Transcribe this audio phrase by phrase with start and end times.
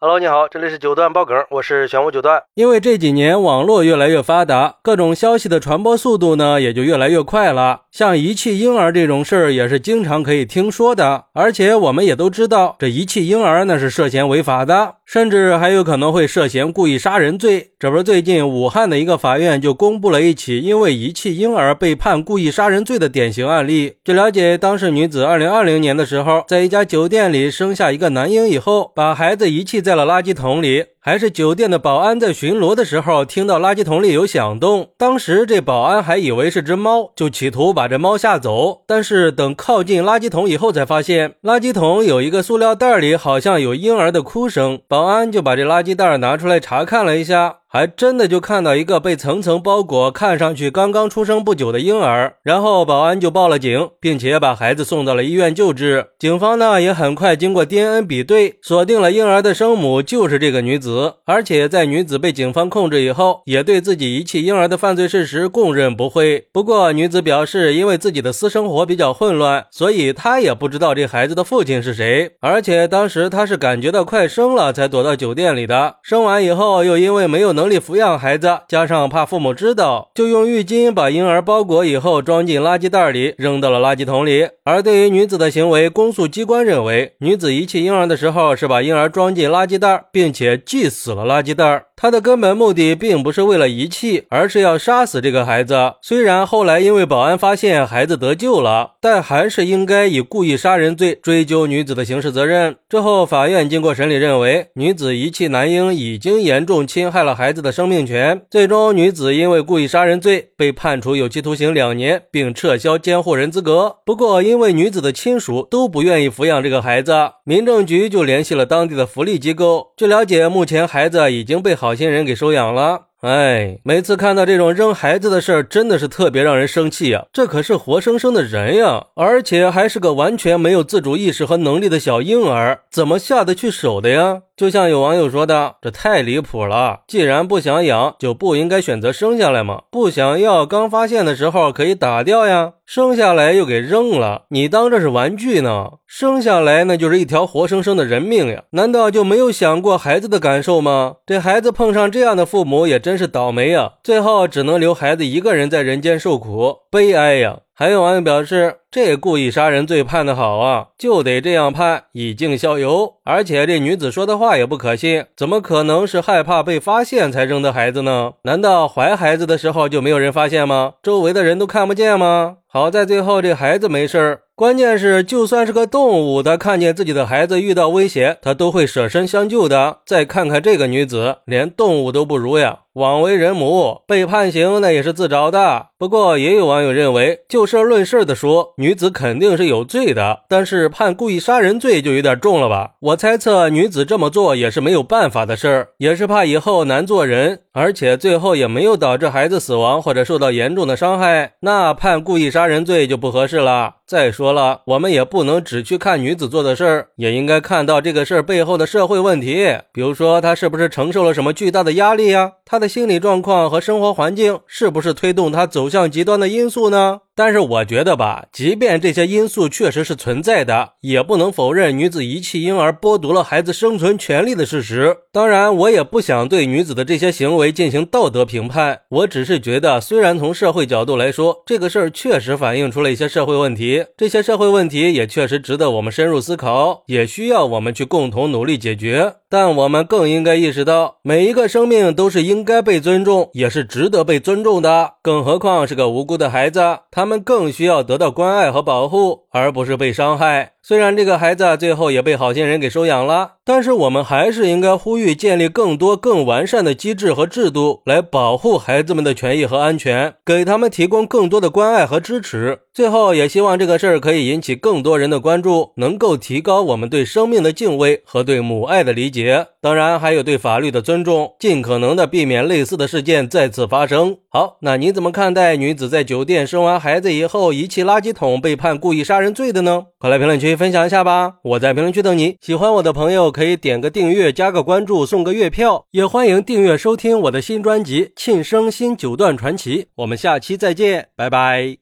[0.00, 2.40] Hello，你好，这里是九段爆梗，我是玄武九段。
[2.54, 7.80] 因为这几年网络越来越发达，各种消息的传播速度呢也就越来越快了。
[7.90, 17.70] 像遗弃婴儿这种事儿也是经常可以听说的，而且我们也都知道，这遗弃婴儿那是涉嫌违法的，甚至还有可能会涉嫌故意杀人罪。
[17.78, 23.94] 这不是最近武汉的一个法院就公布了一起因为遗弃婴儿被判故意杀人罪的典型案例。
[24.04, 30.84] 据了解，当事女子二零二零年的时候，在一家酒店里生下一个男婴以后，把孩子遗弃在了垃圾桶里。
[31.00, 34.90] 还是酒店的保安在巡逻的时候，听到垃圾桶里有响动。
[34.98, 38.82] 当时这保安还以为是只猫，就企图把这猫吓走。
[38.86, 44.80] 但是等靠近垃圾桶以后，才发现垃圾桶有一个塑料袋里好像有婴儿的哭声。
[44.86, 47.57] 保保安就把这垃圾袋拿出来查看了一下。
[47.70, 56.06] 还真的就看到一个被层层包裹、看上去刚刚出生不久的婴儿，然后保安就报了警，并且把孩子送到了医院救治。
[56.18, 66.46] 警方呢也很快经过 DNA 比对，锁定了婴儿的生母就是这个女子，而且在女子被警方控制以后，也对自己遗弃婴儿的犯罪事实供认不讳。
[66.50, 75.96] 不过女子表示，因为自己的私生活比较混乱，所以她也不知道这孩子的父亲是谁，而且当时她是感觉到快生了才躲到酒店里的。
[76.02, 77.57] 生完以后又因为没有。
[77.58, 84.48] 能力抚养孩子，加上怕父母知道，就用浴巾把婴儿包裹以后装进垃圾袋里，扔到了垃圾桶里。
[84.62, 91.87] 而对于女子的行为，公诉机关认为，女子遗弃婴儿的时候是把婴儿装进垃圾袋，并且系死了垃圾袋。
[92.00, 95.94] 他的根本目的并不是为了遗弃，而是要杀死这个孩子。
[96.00, 102.76] 虽然后来因为保安发现孩子得救了，但还是应该以故意杀人罪追究女子的刑事责任。
[102.88, 108.42] 之后，法院经过审理认为，女子遗弃男婴已经严重侵害了孩子的生命权。
[108.48, 113.96] 最终，女子因为故意杀人罪被判处有期徒刑两年，并撤销监护人资格。
[114.06, 119.88] 不过，因为女子的亲属都不愿意抚养这个孩子，民政局就联系了当地的福利机构。
[119.96, 121.87] 据了解，目前孩子已经被好。
[121.88, 127.24] 好心人给收养了，哎，每次看到这种扔孩子的事儿，真的是特别让人生气呀！
[127.32, 134.42] 这可是活生生的人呀，而且还是个完全没有自主意识和能力的小婴儿，怎么下得去手的呀？
[134.58, 137.02] 就像有网友说的，这太离谱了。
[137.06, 139.82] 既然不想养，就不应该选择生下来吗？
[139.88, 142.72] 不想要，刚发现的时候可以打掉呀。
[142.84, 145.90] 生下来又给扔了，你当这是玩具呢？
[146.06, 148.64] 生下来那就是一条活生生的人命呀！
[148.70, 151.16] 难道就没有想过孩子的感受吗？
[151.24, 153.92] 这孩子碰上这样的父母也真是倒霉呀！
[154.02, 157.58] 最后只能留孩子一个人在人间受苦，悲哀呀！
[157.74, 163.16] 还有网友表示，这故意杀人罪判的好啊，就得这样判，以儆效尤。
[163.22, 168.32] 而且这女子说的话也不可信，怎么可能是害怕被发现才扔的孩子呢？
[168.44, 170.94] 难道怀孩子的时候就没有人发现吗？
[171.02, 172.56] 周围的人都看不见吗？
[172.70, 174.40] 好在最后这孩子没事儿。
[174.54, 179.98] 关键是，就算是个动物，它看见自己的孩子遇到危险，它都会舍身相救的。
[180.04, 185.86] 再看看这个女子，连动物都不如呀，枉为人母，被判刑那也是自找的。
[185.96, 192.92] 不过，也有网友认为，就事论事的说，女子肯定是有罪的，但是判故意杀人罪就有点重了吧？
[193.00, 203.94] 我猜测，女子这么做也是没有办法的事儿，也是怕以后难做人，而且最后也没有导致孩子死亡或者受到严重的伤害，那判故意杀人罪就不合适了。
[204.04, 209.76] 再说了，我们也不能只去看女子做的事儿，也应该看到这个事儿背后的社会问题。
[209.92, 212.52] 比如说，她是不是承受了什么巨大的压力呀？
[212.64, 217.20] 她的心理状况和生活环境是不是推动她走向极端的因素呢？
[217.36, 225.18] 但是我觉得吧，即便这些因素确实是存在的，也不能否认女子遗弃婴儿剥夺了孩子生存权利的事实。
[225.30, 239.34] 当然，我也不想对女子的这些行为进行道德评判，我只是觉得，虽然从社会角度来说，这个事儿确实反映出了一些社会问题，这些社会问题也确实值得我们深入思考，也需要我们去共同努力解决。
[239.50, 245.14] 但我们更应该意识到，每一个生命都是应该被尊重，也是值得被尊重的。
[245.22, 250.72] 更何况是个无辜的孩子，他们更需要得到关爱和保护，而不是被伤害。
[250.82, 262.80] 虽然这个孩子最后也被好心人给收养了，但是我们还是应该呼吁建立更多更完善的机制和制度，来保护孩子们的权益和安全，给他们提供更多的关爱和支持。
[262.98, 269.68] 最后，也希望这个事儿可以引起更多人的关注，能够提高我们对生命的敬畏和对母爱的理解。
[269.80, 274.38] 当然，还有对法律的尊重，尽可能的避免类似的事件再次发生。
[274.48, 280.06] 好，那你怎么看待女子在酒店生完孩子以后遗弃垃圾桶被判故意杀人罪的呢？
[280.18, 280.74] 快来评论区。
[280.74, 282.56] 分享一下吧，我在评论区等你。
[282.60, 290.02] 喜欢我的朋友可以点个订阅，加个关注，送个月票，也欢迎订阅收听我的新专辑《庆生新九段传奇》。
[290.16, 291.98] 我们下期再见，拜拜。